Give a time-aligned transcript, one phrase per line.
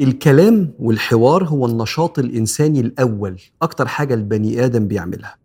[0.00, 5.36] الكلام والحوار هو النشاط الإنساني الأول أكتر حاجة البني آدم بيعملها.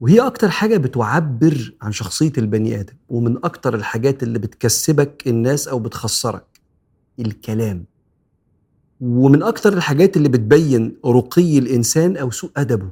[0.00, 5.78] وهي أكتر حاجة بتعبر عن شخصية البني آدم ومن أكتر الحاجات اللي بتكسبك الناس أو
[5.78, 6.46] بتخسرك
[7.20, 7.84] الكلام.
[9.00, 12.90] ومن أكتر الحاجات اللي بتبين رقي الإنسان أو سوء أدبه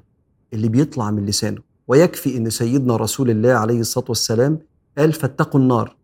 [0.52, 1.60] اللي بيطلع من لسانه.
[1.88, 4.58] ويكفي أن سيدنا رسول الله عليه الصلاة والسلام
[4.98, 5.96] قال فاتقوا النار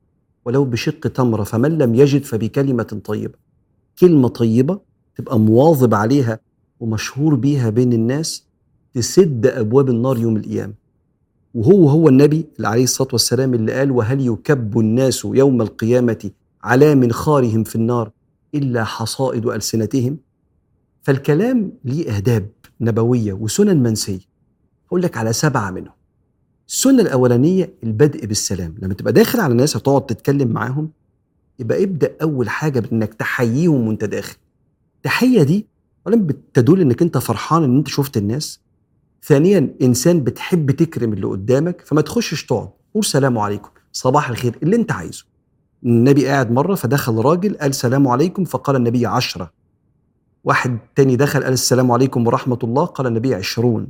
[0.45, 3.52] ولو بشق تمرة فمن لم يجد فبكلمة طيبة.
[3.99, 4.81] كلمة طيبة
[5.17, 6.39] تبقى مواظب عليها
[6.81, 8.45] ومشهور بيها بين الناس
[8.95, 10.75] تسد أبواب النار يوم القيامة.
[11.55, 16.31] وهو هو النبي اللي عليه الصلاة والسلام اللي قال وهل يكب الناس يوم القيامة
[16.63, 18.11] على منخارهم في النار
[18.55, 20.19] إلا حصائد ألسنتهم?
[21.03, 22.49] فالكلام ليه آداب
[22.81, 24.21] نبوية وسنن منسية.
[24.89, 25.93] أقول لك على سبعة منهم.
[26.69, 28.75] السنة الأولانية البدء بالسلام.
[28.83, 30.91] لما تبقى داخل على ناس هتقعد تتكلم معاهم
[31.63, 34.37] يبقى ابدأ أول حاجة بإنك تحييهم وأنت داخل.
[34.97, 35.67] التحية دي
[36.07, 38.61] أولا بتدل إنك أنت فرحان إن أنت شفت الناس.
[39.25, 42.69] ثانيا إنسان بتحب تكرم اللي قدامك فما تخشش تقعد.
[42.95, 43.71] قول سلام عليكم.
[43.93, 44.59] صباح الخير.
[44.63, 45.25] اللي أنت عايزه.
[45.85, 49.53] النبي قاعد مرة فدخل راجل قال سلام عليكم فقال النبي عشرة.
[50.45, 53.89] واحد تاني دخل قال السلام عليكم ورحمة الله قال النبي عشرون.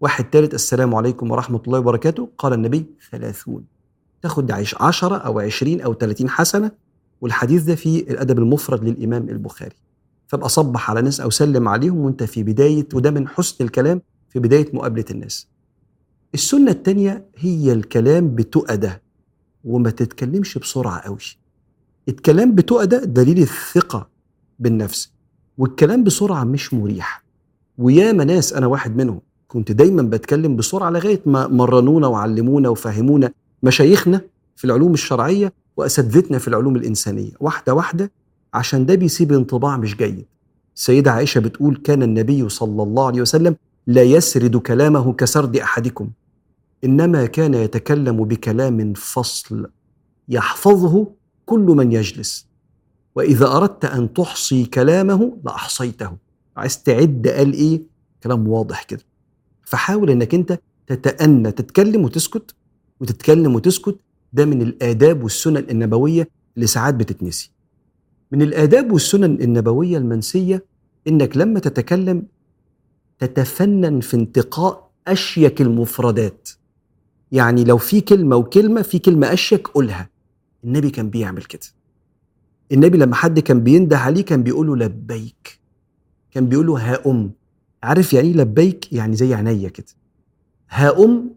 [0.00, 3.64] واحد تالت السلام عليكم ورحمة الله وبركاته قال النبي ثلاثون.
[4.22, 6.70] تاخد عيش عشرة أو عشرين أو ثلاثين حسنة
[7.22, 9.76] والحديث ده في الأدب المفرد للإمام البخاري.
[10.28, 14.38] فابقى صبح على ناس أو سلم عليهم وأنت في بداية وده من حسن الكلام في
[14.38, 15.48] بداية مقابلة الناس.
[16.34, 19.02] السنة التانية هي الكلام بتؤدة
[19.64, 21.18] وما تتكلمش بسرعة قوي.
[22.08, 24.08] الكلام بتؤدة دليل الثقة
[24.58, 25.12] بالنفس
[25.58, 27.24] والكلام بسرعة مش مريح.
[27.78, 34.20] وياما ناس أنا واحد منهم كنت دايما بتكلم بسرعة لغاية ما مرنونا وعلمونا وفهمونا مشايخنا
[34.56, 37.30] في العلوم الشرعية وأساتذتنا في العلوم الإنسانية.
[37.40, 38.12] واحدة واحدة
[38.54, 40.26] عشان ده بيسيب انطباع مش جيد.
[40.76, 43.56] السيدة عائشة بتقول كان النبي صلى الله عليه وسلم
[43.86, 46.10] لا يسرد كلامه كسرد أحدكم
[46.84, 49.66] إنما كان يتكلم بكلام فصل.
[50.28, 51.06] يحفظه
[51.46, 52.46] كل من يجلس
[53.14, 56.16] وإذا أردت أن تحصي كلامه لأحصيته.
[56.56, 57.82] عايز تعد قال إيه؟
[58.22, 59.02] كلام واضح كده.
[59.64, 62.54] فحاول إنك أنت تتأنى تتكلم وتسكت
[63.00, 63.96] وتتكلم وتسكت
[64.32, 67.50] ده من الآداب والسنن النبوية اللي ساعات بتتنسي.
[68.32, 70.64] من الآداب والسنن النبوية المنسية
[71.08, 72.26] إنك لما تتكلم
[73.18, 76.48] تتفنن في انتقاء أشيك المفردات.
[77.32, 80.08] يعني لو في كلمة وكلمة في كلمة أشيك قولها.
[80.64, 81.66] النبي كان بيعمل كده.
[82.72, 85.60] النبي لما حد كان بينده عليه كان بيقوله لبيك.
[86.30, 87.32] كان بيقوله ها أم.
[87.82, 89.86] عارف يعني إيه لبيك؟ يعني زي عينيا كده.
[90.70, 91.30] ها أم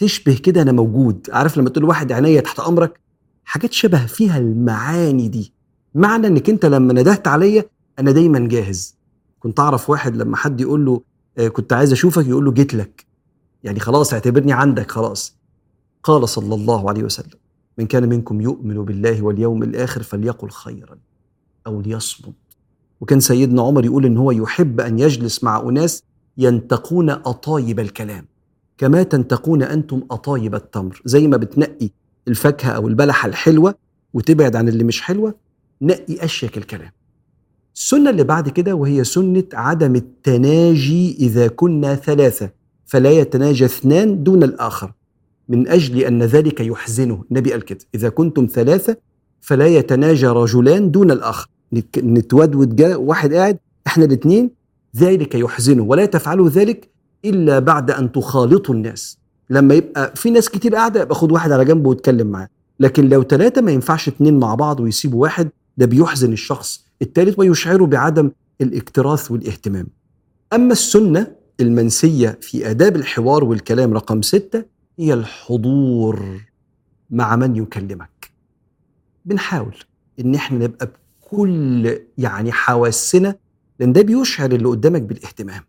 [0.00, 1.26] تشبه كده أنا موجود.
[1.32, 3.00] عارف لما تقول واحد عينيا تحت أمرك؟
[3.44, 5.52] حاجات شبه فيها المعاني دي.
[5.94, 7.64] معنى إنك أنت لما ندهت عليا
[7.98, 8.96] أنا دايما جاهز.
[9.40, 11.00] كنت أعرف واحد لما حد يقول له
[11.38, 13.06] آه، كنت عايز أشوفك يقول له جيت لك.
[13.64, 15.36] يعني خلاص اعتبرني عندك خلاص.
[16.02, 17.38] قال صلى الله عليه وسلم
[17.78, 20.98] من كان منكم يؤمن بالله واليوم الآخر فليقل خيرا
[21.66, 22.34] أو ليصمت.
[23.00, 26.02] وكان سيدنا عمر يقول إن هو يحب أن يجلس مع أناس
[26.36, 28.26] ينتقون أطايب الكلام.
[28.80, 31.02] كما تنتقون أنتم أطايب التمر.
[31.04, 31.90] زي ما بتنقي
[32.28, 33.74] الفاكهة أو البلحة الحلوة
[34.14, 35.34] وتبعد عن اللي مش حلوة
[35.82, 36.90] نقي أشيك الكلام.
[37.74, 42.50] السنة اللي بعد كده وهي سنة عدم التناجي إذا كنا ثلاثة
[42.86, 44.92] فلا يتناجى اثنان دون الآخر
[45.48, 47.24] من أجل أن ذلك يحزنه.
[47.30, 48.96] النبي قال كده إذا كنتم ثلاثة
[49.40, 51.48] فلا يتناجى رجلان دون الآخر.
[51.74, 54.50] نتك- نتودود جا واحد قاعد إحنا الاثنين
[54.96, 55.82] ذلك يحزنه.
[55.82, 56.90] ولا تفعلوا ذلك
[57.24, 59.18] إلا بعد أن تخالطوا الناس.
[59.50, 62.48] لما يبقى في ناس كتير قاعدة يبقى خد واحد على جنبه واتكلم معاه.
[62.80, 66.84] لكن لو ثلاثة ما ينفعش اتنين مع بعض ويسيبوا واحد ده بيحزن الشخص.
[67.02, 69.86] الثالث ويشعره بعدم الاكتراث والاهتمام.
[70.52, 74.64] أما السنة المنسية في آداب الحوار والكلام رقم ستة
[74.98, 76.40] هي الحضور
[77.10, 78.30] مع من يكلمك.
[79.24, 79.74] بنحاول
[80.20, 80.88] إن إحنا نبقى
[81.22, 83.34] بكل يعني حواسنا
[83.80, 85.62] لأن ده بيشعر اللي قدامك بالاهتمام.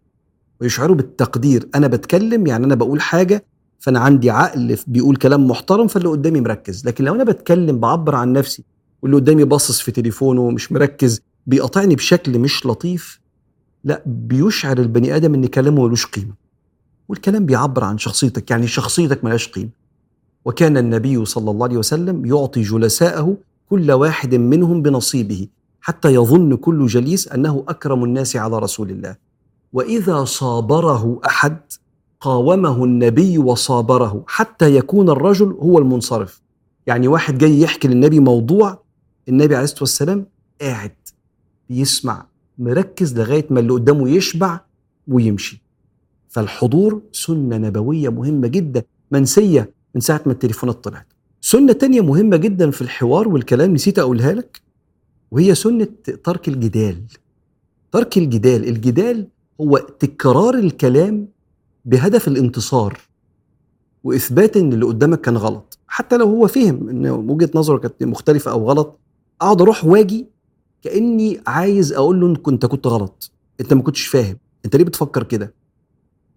[0.62, 1.70] ويشعره بالتقدير.
[1.76, 3.46] أنا بتكلم يعني أنا بقول حاجة
[3.80, 6.88] فأنا عندي عقل بيقول كلام محترم فاللي قدامي مركز.
[6.88, 8.64] لكن لو أنا بتكلم بعبر عن نفسي
[9.02, 13.20] واللي قدامي باصص في تليفونه ومش مركز بيقاطعني بشكل مش لطيف
[13.84, 16.34] لا بيشعر البني آدم إن كلامه ملوش قيمة
[17.10, 18.52] والكلام بيعبر عن شخصيتك.
[18.52, 19.70] يعني شخصيتك ملهاش قيمة.
[20.46, 23.38] وكان النبي صلى الله عليه وسلم يعطي جلساءه
[23.70, 25.48] كل واحد منهم بنصيبه
[25.82, 29.16] حتى يظن كل جليس أنه أكرم الناس على رسول الله.
[29.74, 31.60] وإذا صابره أحد
[32.20, 36.42] قاومه النبي وصابره حتى يكون الرجل هو المنصرف.
[36.88, 38.84] يعني واحد جاي يحكي للنبي موضوع
[39.30, 40.26] النبي عليه الصلاة والسلام
[40.62, 40.96] قاعد
[41.70, 42.26] بيسمع
[42.58, 44.60] مركز لغاية ما اللي قدامه يشبع
[45.08, 45.62] ويمشي.
[46.30, 51.08] فالحضور سنة نبوية مهمة جدا منسية من ساعة ما التليفونات طلعت.
[51.42, 54.62] سنة تانية مهمة جدا في الحوار والكلام نسيت أقولها لك
[55.32, 55.88] وهي سنة
[56.24, 57.04] ترك الجدال.
[57.92, 59.28] ترك الجدال الجدال
[59.62, 61.28] هو تكرار الكلام
[61.86, 63.00] بهدف الانتصار
[64.04, 65.78] وإثبات إن اللي قدامك كان غلط.
[65.88, 69.00] حتى لو هو فهم إن وجهة نظره كانت مختلفة أو غلط
[69.42, 70.28] أقعد أروح واجي
[70.82, 73.32] كأني عايز أقول له أنت كنت غلط.
[73.62, 74.38] أنت ما كنتش فاهم.
[74.66, 75.54] أنت ليه بتفكر كده؟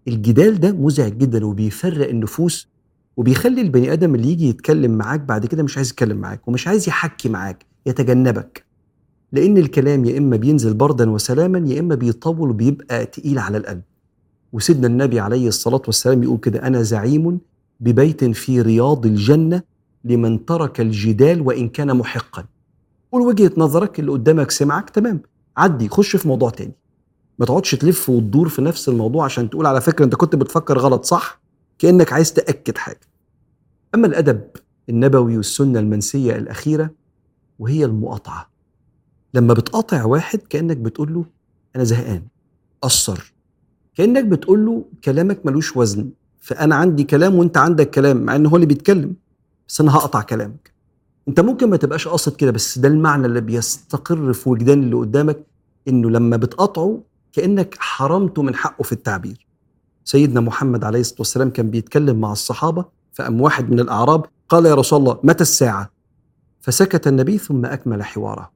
[0.07, 2.67] الجدال ده مزعج جدا وبيفرق النفوس
[3.17, 6.87] وبيخلي البني آدم اللي يجي يتكلم معاك بعد كده مش عايز يتكلم معاك ومش عايز
[6.87, 8.65] يحكي معاك يتجنبك.
[9.35, 13.81] لأن الكلام يا إما بينزل بردا وسلاما يا إما بيطول وبيبقى تقيل على القلب.
[14.53, 17.39] وسيدنا النبي عليه الصلاة والسلام يقول كده أنا زعيم
[17.79, 19.61] ببيت في رياض الجنة
[20.03, 22.45] لمن ترك الجدال وإن كان محقا.
[23.11, 25.21] قول وجهة نظرك اللي قدامك سمعك تمام.
[25.57, 26.75] عدي خش في موضوع تاني.
[27.39, 31.03] ما تقعدش تلف وتدور في نفس الموضوع عشان تقول على فكرة أنت كنت بتفكر غلط
[31.05, 31.41] صح؟
[31.79, 32.99] كأنك عايز تأكد حاجة.
[33.95, 34.41] أما الأدب
[34.89, 36.89] النبوي والسنة المنسية الأخيرة
[37.59, 38.54] وهي المقاطعة.
[39.35, 41.25] لما بتقاطع واحد كأنك بتقول له
[41.75, 42.23] أنا زهقان
[42.81, 43.33] قصر.
[43.95, 46.09] كأنك بتقول له كلامك ملوش وزن
[46.39, 49.15] فأنا عندي كلام وأنت عندك كلام مع إن هو اللي بيتكلم
[49.67, 50.73] بس أنا هقطع كلامك.
[51.27, 55.45] أنت ممكن ما تبقاش قاصد كده بس ده المعنى اللي بيستقر في وجدان اللي قدامك
[55.87, 57.01] إنه لما بتقاطعه
[57.33, 59.47] كأنك حرمته من حقه في التعبير.
[60.03, 64.75] سيدنا محمد عليه الصلاة والسلام كان بيتكلم مع الصحابة فأم واحد من الأعراب قال يا
[64.75, 65.91] رسول الله متى الساعة؟
[66.61, 68.54] فسكت النبي ثم أكمل حواره.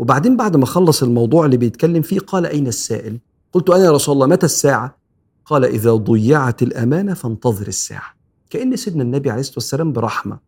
[0.00, 3.18] وبعدين بعد ما خلص الموضوع اللي بيتكلم فيه قال أين السائل؟
[3.52, 4.96] قلت أنا يا رسول الله متى الساعة؟
[5.44, 8.14] قال إذا ضيعت الأمانة فانتظر الساعة.
[8.50, 10.38] كأن سيدنا النبي عليه الصلاة والسلام برحمة.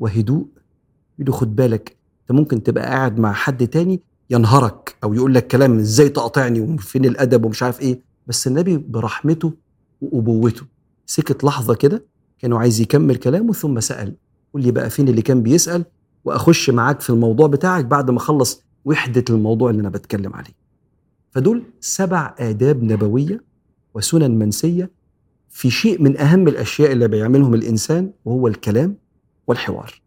[0.00, 0.46] وهدوء.
[1.18, 4.00] يقول خد بالك أنت ممكن تبقى قاعد مع حد تاني
[4.30, 8.00] ينهرك أو يقول لك كلام إزاي تقاطعني وفين الأدب ومش عارف إيه.
[8.26, 9.52] بس النبي برحمته
[10.00, 10.62] وأبوته.
[11.06, 12.04] سكت لحظة كده
[12.38, 14.14] كانوا عايز يكمل كلامه ثم سأل.
[14.54, 15.84] قول لي بقى فين اللي كان بيسأل؟
[16.24, 20.54] وأخش معاك في الموضوع بتاعك بعد ما أخلص وحدة الموضوع اللي أنا بتكلم عليه.
[21.30, 23.44] فدول سبع آداب نبوية
[23.94, 24.90] وسنن منسية
[25.50, 28.96] في شيء من أهم الأشياء اللي بيعملهم الإنسان وهو الكلام
[29.46, 30.01] والحوار.